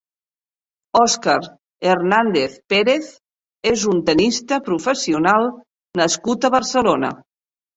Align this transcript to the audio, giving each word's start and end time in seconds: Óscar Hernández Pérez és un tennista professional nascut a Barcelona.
Óscar 1.01 1.35
Hernández 1.89 2.57
Pérez 2.73 3.11
és 3.75 3.85
un 3.93 4.01
tennista 4.09 4.59
professional 4.71 5.49
nascut 6.03 6.49
a 6.49 6.53
Barcelona. 6.61 7.15